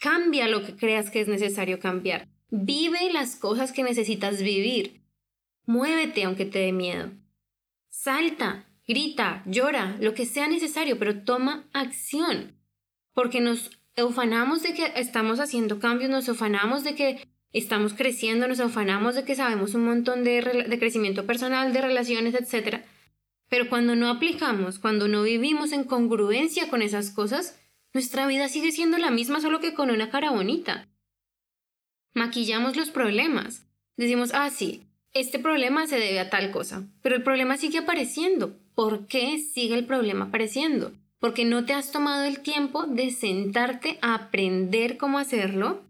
Cambia 0.00 0.48
lo 0.48 0.64
que 0.64 0.76
creas 0.76 1.10
que 1.10 1.20
es 1.20 1.28
necesario 1.28 1.78
cambiar. 1.78 2.28
Vive 2.48 3.12
las 3.12 3.36
cosas 3.36 3.72
que 3.72 3.82
necesitas 3.82 4.40
vivir. 4.40 5.02
Muévete 5.66 6.24
aunque 6.24 6.46
te 6.46 6.60
dé 6.60 6.72
miedo. 6.72 7.10
Salta, 7.90 8.66
grita, 8.86 9.42
llora, 9.46 9.96
lo 10.00 10.14
que 10.14 10.26
sea 10.26 10.48
necesario, 10.48 10.98
pero 10.98 11.22
toma 11.22 11.68
acción. 11.72 12.56
Porque 13.12 13.40
nos 13.40 13.70
ufanamos 13.96 14.62
de 14.62 14.74
que 14.74 14.92
estamos 14.96 15.40
haciendo 15.40 15.78
cambios, 15.78 16.10
nos 16.10 16.28
ufanamos 16.28 16.84
de 16.84 16.94
que 16.94 17.28
estamos 17.52 17.94
creciendo, 17.94 18.48
nos 18.48 18.60
ufanamos 18.60 19.14
de 19.14 19.24
que 19.24 19.36
sabemos 19.36 19.74
un 19.74 19.84
montón 19.84 20.24
de, 20.24 20.66
de 20.68 20.78
crecimiento 20.78 21.24
personal, 21.26 21.72
de 21.72 21.80
relaciones, 21.80 22.34
etc. 22.34 22.82
Pero 23.48 23.68
cuando 23.68 23.94
no 23.94 24.08
aplicamos, 24.08 24.78
cuando 24.78 25.06
no 25.08 25.22
vivimos 25.22 25.72
en 25.72 25.84
congruencia 25.84 26.68
con 26.68 26.82
esas 26.82 27.10
cosas, 27.10 27.60
nuestra 27.92 28.26
vida 28.26 28.48
sigue 28.48 28.72
siendo 28.72 28.98
la 28.98 29.12
misma 29.12 29.40
solo 29.40 29.60
que 29.60 29.74
con 29.74 29.90
una 29.90 30.10
cara 30.10 30.32
bonita. 30.32 30.88
Maquillamos 32.12 32.76
los 32.76 32.90
problemas. 32.90 33.66
Decimos, 33.96 34.32
ah, 34.34 34.50
sí, 34.50 34.88
este 35.14 35.38
problema 35.38 35.86
se 35.86 35.98
debe 35.98 36.20
a 36.20 36.28
tal 36.28 36.50
cosa, 36.50 36.86
pero 37.00 37.14
el 37.14 37.22
problema 37.22 37.56
sigue 37.56 37.78
apareciendo. 37.78 38.58
¿Por 38.74 39.06
qué 39.06 39.38
sigue 39.38 39.74
el 39.74 39.86
problema 39.86 40.26
apareciendo? 40.26 40.92
Porque 41.20 41.44
no 41.44 41.64
te 41.64 41.72
has 41.72 41.92
tomado 41.92 42.24
el 42.24 42.40
tiempo 42.40 42.84
de 42.86 43.10
sentarte 43.12 43.98
a 44.02 44.14
aprender 44.14 44.96
cómo 44.96 45.18
hacerlo. 45.18 45.84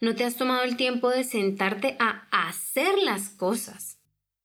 No 0.00 0.14
te 0.14 0.24
has 0.24 0.36
tomado 0.36 0.62
el 0.62 0.76
tiempo 0.76 1.10
de 1.10 1.24
sentarte 1.24 1.96
a 1.98 2.28
hacer 2.30 2.96
las 3.02 3.30
cosas. 3.30 3.98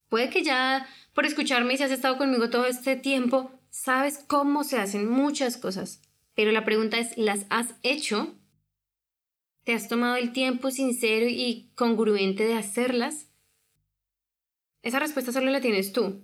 Puede 0.10 0.29
que 0.29 0.43
ya 0.43 0.88
por 1.13 1.25
escucharme 1.25 1.74
y 1.74 1.77
si 1.77 1.84
has 1.84 1.91
estado 1.91 2.17
conmigo 2.17 2.50
todo 2.50 2.65
este 2.65 2.96
tiempo, 2.96 3.51
sabes 3.70 4.24
cómo 4.27 4.63
se 4.63 4.79
hacen 4.79 5.08
muchas 5.08 5.58
cosas, 5.58 6.01
pero 6.36 6.51
la 6.51 6.65
pregunta 6.65 6.98
es, 6.98 7.17
¿las 7.17 7.46
has 7.50 7.75
hecho? 7.84 8.36
¿Te 9.63 9.74
has 9.74 9.88
tomado 9.88 10.15
el 10.15 10.34
tiempo 10.34 10.72
sincero 10.72 11.27
y 11.29 11.72
congruente 11.75 12.46
de 12.46 12.55
hacerlas? 12.55 13.30
Esa 14.83 15.00
respuesta 15.00 15.31
solo 15.31 15.51
la 15.51 15.61
tienes 15.61 15.93
tú. 15.93 16.23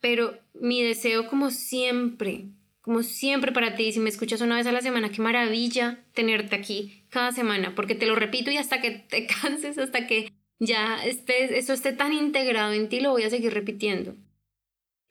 Pero 0.00 0.38
mi 0.54 0.82
deseo 0.82 1.26
como 1.28 1.50
siempre, 1.50 2.46
como 2.80 3.02
siempre 3.02 3.52
para 3.52 3.74
ti, 3.74 3.92
si 3.92 4.00
me 4.00 4.08
escuchas 4.10 4.40
una 4.40 4.56
vez 4.56 4.66
a 4.66 4.72
la 4.72 4.82
semana, 4.82 5.10
qué 5.10 5.22
maravilla 5.22 6.04
tenerte 6.12 6.54
aquí 6.54 7.04
cada 7.08 7.32
semana, 7.32 7.74
porque 7.74 7.94
te 7.94 8.06
lo 8.06 8.14
repito 8.14 8.50
y 8.50 8.56
hasta 8.56 8.80
que 8.80 8.90
te 8.90 9.26
canses, 9.42 9.78
hasta 9.78 10.06
que 10.06 10.32
ya 10.58 11.04
estés, 11.04 11.50
eso 11.50 11.72
esté 11.72 11.92
tan 11.92 12.12
integrado 12.12 12.72
en 12.72 12.88
ti, 12.88 13.00
lo 13.00 13.10
voy 13.10 13.24
a 13.24 13.30
seguir 13.30 13.52
repitiendo. 13.52 14.14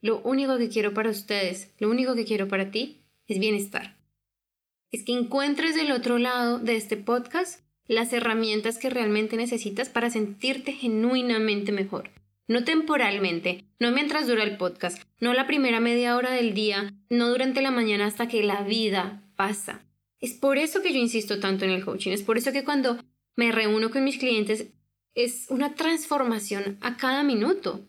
Lo 0.00 0.20
único 0.20 0.56
que 0.58 0.68
quiero 0.68 0.94
para 0.94 1.10
ustedes, 1.10 1.72
lo 1.78 1.90
único 1.90 2.14
que 2.14 2.24
quiero 2.24 2.48
para 2.48 2.70
ti 2.70 3.02
es 3.26 3.38
bienestar 3.38 3.96
es 4.96 5.04
que 5.04 5.12
encuentres 5.12 5.74
del 5.74 5.92
otro 5.92 6.18
lado 6.18 6.58
de 6.58 6.76
este 6.76 6.96
podcast 6.96 7.60
las 7.86 8.12
herramientas 8.12 8.78
que 8.78 8.90
realmente 8.90 9.36
necesitas 9.36 9.88
para 9.88 10.10
sentirte 10.10 10.72
genuinamente 10.72 11.70
mejor. 11.70 12.10
No 12.48 12.64
temporalmente, 12.64 13.64
no 13.78 13.90
mientras 13.90 14.26
dura 14.26 14.44
el 14.44 14.56
podcast, 14.56 15.02
no 15.20 15.34
la 15.34 15.46
primera 15.46 15.80
media 15.80 16.16
hora 16.16 16.30
del 16.30 16.54
día, 16.54 16.94
no 17.10 17.28
durante 17.28 17.62
la 17.62 17.70
mañana 17.70 18.06
hasta 18.06 18.28
que 18.28 18.42
la 18.42 18.62
vida 18.62 19.22
pasa. 19.36 19.84
Es 20.20 20.34
por 20.34 20.58
eso 20.58 20.82
que 20.82 20.92
yo 20.92 20.98
insisto 20.98 21.40
tanto 21.40 21.64
en 21.64 21.72
el 21.72 21.84
coaching, 21.84 22.12
es 22.12 22.22
por 22.22 22.38
eso 22.38 22.52
que 22.52 22.64
cuando 22.64 22.98
me 23.34 23.52
reúno 23.52 23.90
con 23.90 24.04
mis 24.04 24.18
clientes 24.18 24.68
es 25.14 25.46
una 25.48 25.74
transformación 25.74 26.78
a 26.80 26.96
cada 26.96 27.22
minuto 27.22 27.82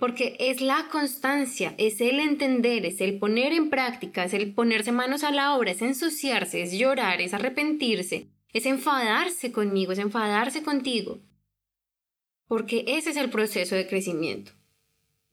porque 0.00 0.34
es 0.40 0.62
la 0.62 0.88
constancia, 0.90 1.74
es 1.76 2.00
el 2.00 2.18
entender, 2.20 2.86
es 2.86 3.02
el 3.02 3.18
poner 3.18 3.52
en 3.52 3.68
práctica, 3.68 4.24
es 4.24 4.32
el 4.32 4.54
ponerse 4.54 4.92
manos 4.92 5.22
a 5.22 5.30
la 5.30 5.54
obra, 5.54 5.70
es 5.72 5.82
ensuciarse, 5.82 6.62
es 6.62 6.72
llorar, 6.72 7.20
es 7.20 7.34
arrepentirse, 7.34 8.28
es 8.54 8.64
enfadarse 8.64 9.52
conmigo, 9.52 9.92
es 9.92 9.98
enfadarse 9.98 10.62
contigo. 10.62 11.18
Porque 12.50 12.84
ese 12.88 13.10
es 13.10 13.16
el 13.16 13.30
proceso 13.30 13.76
de 13.76 13.86
crecimiento. 13.86 14.50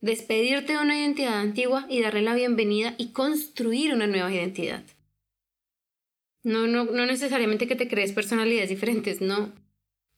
Despedirte 0.02 0.74
de 0.74 0.78
una 0.78 1.00
identidad 1.00 1.40
antigua 1.40 1.88
y 1.90 2.00
darle 2.00 2.22
la 2.22 2.36
bienvenida 2.36 2.94
y 3.00 3.12
construir 3.12 3.92
una 3.92 4.06
nueva 4.06 4.32
identidad. 4.32 4.84
No, 6.44 6.68
no, 6.68 6.84
no 6.84 7.08
necesariamente 7.08 7.66
que 7.66 7.76
te 7.76 7.88
crees 7.88 8.12
personalidades 8.12 8.70
diferentes, 8.70 9.20
no, 9.20 9.52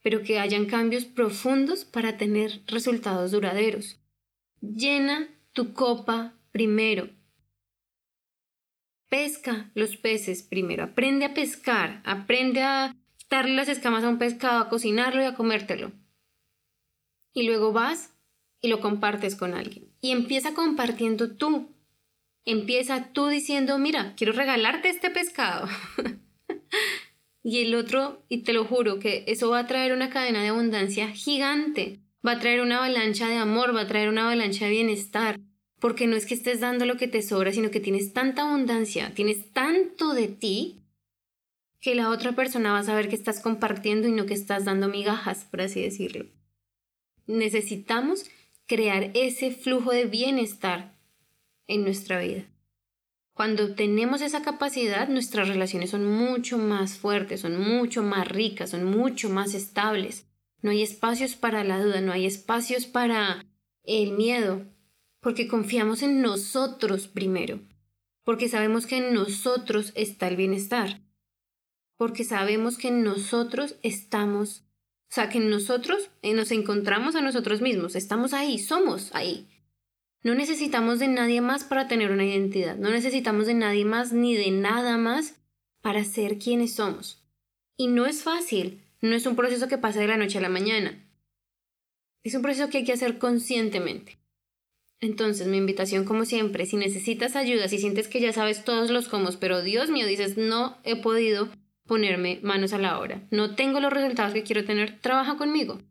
pero 0.03 0.23
que 0.23 0.39
hayan 0.39 0.65
cambios 0.65 1.05
profundos 1.05 1.85
para 1.85 2.17
tener 2.17 2.59
resultados 2.67 3.31
duraderos. 3.31 3.97
Llena 4.59 5.29
tu 5.53 5.71
copa 5.71 6.33
primero. 6.51 7.07
Pesca 9.07 9.71
los 9.73 9.95
peces 9.95 10.43
primero. 10.43 10.83
Aprende 10.83 11.23
a 11.23 11.33
pescar. 11.33 12.01
Aprende 12.03 12.61
a 12.61 12.93
quitarle 13.15 13.55
las 13.55 13.69
escamas 13.69 14.03
a 14.03 14.09
un 14.09 14.17
pescado, 14.17 14.59
a 14.59 14.67
cocinarlo 14.67 15.21
y 15.21 15.27
a 15.27 15.35
comértelo. 15.35 15.93
Y 17.33 17.43
luego 17.43 17.71
vas 17.71 18.13
y 18.61 18.67
lo 18.67 18.79
compartes 18.79 19.35
con 19.35 19.53
alguien. 19.53 19.91
Y 20.01 20.11
empieza 20.11 20.53
compartiendo 20.53 21.35
tú. 21.35 21.69
Empieza 22.45 23.11
tú 23.13 23.27
diciendo, 23.27 23.77
mira, 23.77 24.13
quiero 24.15 24.33
regalarte 24.33 24.89
este 24.89 25.09
pescado. 25.09 25.67
y 27.43 27.59
el 27.59 27.75
otro, 27.75 28.23
y 28.29 28.39
te 28.43 28.53
lo 28.53 28.65
juro 28.65 28.99
que 28.99 29.23
eso 29.27 29.49
va 29.49 29.59
a 29.59 29.67
traer 29.67 29.93
una 29.93 30.09
cadena 30.09 30.41
de 30.41 30.49
abundancia 30.49 31.09
gigante 31.09 32.01
va 32.25 32.33
a 32.33 32.39
traer 32.39 32.61
una 32.61 32.77
avalancha 32.77 33.27
de 33.27 33.37
amor, 33.37 33.75
va 33.75 33.81
a 33.81 33.87
traer 33.87 34.09
una 34.09 34.25
avalancha 34.25 34.65
de 34.65 34.71
bienestar, 34.71 35.39
porque 35.79 36.07
no 36.07 36.15
es 36.15 36.25
que 36.25 36.33
estés 36.33 36.59
dando 36.59 36.85
lo 36.85 36.97
que 36.97 37.07
te 37.07 37.21
sobra, 37.21 37.51
sino 37.51 37.71
que 37.71 37.79
tienes 37.79 38.13
tanta 38.13 38.43
abundancia, 38.43 39.13
tienes 39.13 39.51
tanto 39.51 40.13
de 40.13 40.27
ti, 40.27 40.83
que 41.81 41.95
la 41.95 42.09
otra 42.09 42.33
persona 42.33 42.73
va 42.73 42.79
a 42.79 42.83
saber 42.83 43.07
que 43.07 43.15
estás 43.15 43.39
compartiendo 43.39 44.07
y 44.07 44.11
no 44.11 44.25
que 44.25 44.33
estás 44.33 44.65
dando 44.65 44.89
migajas, 44.89 45.45
por 45.45 45.61
así 45.61 45.81
decirlo. 45.81 46.25
Necesitamos 47.29 48.25
crear 48.65 49.11
ese 49.13 49.51
flujo 49.51 49.91
de 49.91 50.05
bienestar 50.05 50.97
en 51.67 51.83
nuestra 51.83 52.19
vida. 52.19 52.45
Cuando 53.33 53.75
tenemos 53.75 54.21
esa 54.21 54.41
capacidad, 54.41 55.07
nuestras 55.07 55.47
relaciones 55.47 55.91
son 55.91 56.07
mucho 56.07 56.57
más 56.57 56.97
fuertes, 56.97 57.41
son 57.41 57.61
mucho 57.61 58.01
más 58.01 58.27
ricas, 58.27 58.71
son 58.71 58.83
mucho 58.83 59.29
más 59.29 59.53
estables. 59.53 60.27
No 60.63 60.71
hay 60.71 60.81
espacios 60.81 61.35
para 61.35 61.63
la 61.63 61.79
duda, 61.79 62.01
no 62.01 62.11
hay 62.11 62.25
espacios 62.25 62.87
para 62.87 63.45
el 63.83 64.13
miedo, 64.13 64.65
porque 65.19 65.47
confiamos 65.47 66.01
en 66.01 66.23
nosotros 66.23 67.07
primero, 67.07 67.59
porque 68.23 68.49
sabemos 68.49 68.87
que 68.87 68.97
en 68.97 69.13
nosotros 69.13 69.91
está 69.93 70.27
el 70.29 70.35
bienestar, 70.35 71.03
porque 71.95 72.23
sabemos 72.23 72.79
que 72.79 72.87
en 72.87 73.03
nosotros 73.03 73.75
estamos 73.83 74.63
O 75.09 75.11
sea, 75.11 75.29
que 75.29 75.39
nosotros 75.39 76.11
eh, 76.21 76.33
nos 76.33 76.51
encontramos 76.51 77.15
a 77.15 77.21
nosotros 77.21 77.61
mismos, 77.61 77.95
estamos 77.95 78.33
ahí, 78.33 78.59
somos 78.59 79.09
ahí. 79.15 79.47
No 80.21 80.35
necesitamos 80.35 80.99
de 80.99 81.07
nadie 81.07 81.41
más 81.41 81.63
para 81.63 81.87
tener 81.87 82.11
una 82.11 82.25
identidad, 82.25 82.77
no 82.77 82.91
necesitamos 82.91 83.47
de 83.47 83.55
nadie 83.55 83.85
más 83.85 84.13
ni 84.13 84.35
de 84.35 84.51
nada 84.51 84.97
más 84.97 85.35
para 85.81 86.03
ser 86.03 86.37
quienes 86.37 86.75
somos. 86.75 87.23
Y 87.75 87.87
no 87.87 88.05
es 88.05 88.21
fácil, 88.21 88.83
no 89.01 89.15
es 89.15 89.25
un 89.25 89.35
proceso 89.35 89.67
que 89.67 89.77
pasa 89.77 89.99
de 89.99 90.07
la 90.07 90.17
noche 90.17 90.37
a 90.37 90.41
la 90.41 90.49
mañana. 90.49 91.03
Es 92.23 92.35
un 92.35 92.41
proceso 92.43 92.69
que 92.69 92.79
hay 92.79 92.83
que 92.83 92.93
hacer 92.93 93.17
conscientemente. 93.17 94.19
Entonces, 94.99 95.47
mi 95.47 95.57
invitación, 95.57 96.03
como 96.03 96.25
siempre, 96.25 96.65
si 96.65 96.75
necesitas 96.75 97.35
ayuda, 97.35 97.69
si 97.69 97.79
sientes 97.79 98.09
que 98.09 98.19
ya 98.19 98.33
sabes 98.33 98.65
todos 98.65 98.89
los 98.89 99.07
cómo, 99.07 99.29
pero 99.39 99.61
Dios 99.61 99.89
mío, 99.89 100.05
dices, 100.05 100.37
no 100.37 100.77
he 100.83 100.97
podido 100.97 101.49
ponerme 101.89 102.39
manos 102.43 102.71
a 102.71 102.77
la 102.77 102.99
obra, 102.99 103.23
no 103.31 103.55
tengo 103.55 103.79
los 103.79 103.91
resultados 103.91 104.31
que 104.31 104.43
quiero 104.43 104.63
tener, 104.63 104.99
trabaja 105.01 105.37
conmigo. 105.37 105.81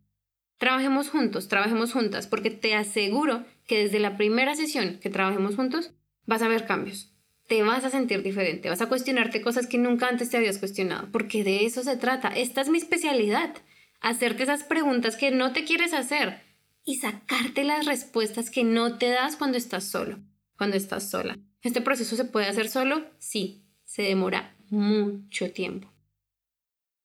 Trabajemos 0.57 1.11
juntos, 1.11 1.49
trabajemos 1.49 1.93
juntas, 1.93 2.28
porque 2.28 2.50
te 2.50 2.75
aseguro 2.75 3.45
que 3.67 3.81
desde 3.83 3.99
la 3.99 4.17
primera 4.17 4.55
sesión 4.55 4.99
que 5.00 5.11
trabajemos 5.11 5.57
juntos 5.57 5.90
vas 6.25 6.40
a 6.43 6.49
ver 6.49 6.67
cambios. 6.67 7.12
Te 7.49 7.64
vas 7.64 7.85
a 7.85 7.90
sentir 7.90 8.23
diferente, 8.23 8.69
vas 8.69 8.81
a 8.81 8.88
cuestionarte 8.88 9.43
cosas 9.43 9.67
que 9.67 9.76
nunca 9.76 10.07
antes 10.07 10.31
te 10.31 10.37
habías 10.37 10.59
cuestionado, 10.59 11.09
porque 11.11 11.43
de 11.43 11.67
eso 11.67 11.83
se 11.83 11.97
trata. 11.97 12.28
Esta 12.28 12.61
es 12.61 12.69
mi 12.69 12.78
especialidad, 12.78 13.57
hacerte 14.00 14.45
esas 14.45 14.62
preguntas 14.62 15.17
que 15.17 15.33
no 15.33 15.52
te 15.52 15.64
quieres 15.64 15.95
hacer 15.95 16.40
y 16.85 16.99
sacarte 16.99 17.64
las 17.64 17.87
respuestas 17.87 18.50
que 18.50 18.62
no 18.62 18.99
te 18.99 19.09
das 19.09 19.35
cuando 19.35 19.59
estás 19.59 19.83
solo, 19.83 20.21
cuando 20.57 20.76
estás 20.76 21.11
sola. 21.11 21.37
¿Este 21.62 21.81
proceso 21.81 22.14
se 22.14 22.25
puede 22.25 22.47
hacer 22.47 22.69
solo? 22.69 23.05
Sí, 23.19 23.64
se 23.85 24.02
demora 24.02 24.55
mucho 24.70 25.52
tiempo. 25.52 25.92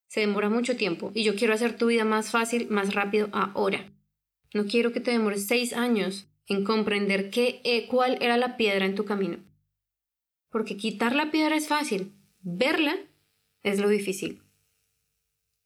Se 0.07 0.19
demora 0.19 0.49
mucho 0.49 0.75
tiempo 0.75 1.11
y 1.13 1.23
yo 1.23 1.35
quiero 1.35 1.53
hacer 1.53 1.75
tu 1.75 1.87
vida 1.87 2.05
más 2.05 2.31
fácil, 2.31 2.67
más 2.69 2.93
rápido 2.93 3.29
ahora. 3.31 3.91
No 4.53 4.65
quiero 4.65 4.93
que 4.93 4.99
te 4.99 5.11
demores 5.11 5.47
seis 5.47 5.73
años 5.73 6.27
en 6.47 6.63
comprender 6.63 7.29
qué, 7.29 7.61
eh, 7.63 7.87
cuál 7.87 8.17
era 8.21 8.37
la 8.37 8.57
piedra 8.57 8.85
en 8.85 8.95
tu 8.95 9.05
camino. 9.05 9.37
Porque 10.49 10.77
quitar 10.77 11.15
la 11.15 11.31
piedra 11.31 11.55
es 11.55 11.67
fácil, 11.67 12.13
verla 12.41 12.95
es 13.63 13.79
lo 13.79 13.89
difícil. 13.89 14.43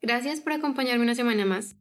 Gracias 0.01 0.39
por 0.39 0.53
acompañarme 0.53 1.03
una 1.03 1.15
semana 1.15 1.45
más. 1.45 1.75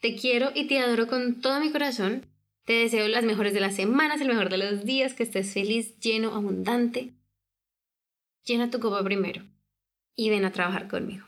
Te 0.00 0.16
quiero 0.16 0.50
y 0.54 0.66
te 0.66 0.78
adoro 0.78 1.06
con 1.06 1.40
todo 1.40 1.60
mi 1.60 1.70
corazón. 1.70 2.26
Te 2.64 2.72
deseo 2.74 3.08
las 3.08 3.24
mejores 3.24 3.52
de 3.52 3.60
las 3.60 3.74
semanas, 3.74 4.20
el 4.20 4.28
mejor 4.28 4.48
de 4.48 4.58
los 4.58 4.84
días, 4.84 5.12
que 5.12 5.24
estés 5.24 5.52
feliz, 5.52 5.98
lleno, 5.98 6.34
abundante. 6.34 7.12
Llena 8.44 8.70
tu 8.70 8.80
copa 8.80 9.02
primero 9.04 9.42
y 10.16 10.30
ven 10.30 10.44
a 10.44 10.52
trabajar 10.52 10.88
conmigo. 10.88 11.26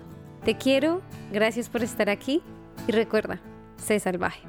Te 0.43 0.57
quiero, 0.57 1.03
gracias 1.35 1.69
por 1.69 1.83
estar 1.83 2.09
aquí 2.09 2.41
y 2.87 2.93
recuerda, 2.93 3.43
sé 3.77 4.01
salvaje. 4.01 4.41